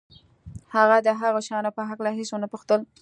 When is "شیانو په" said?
1.47-1.81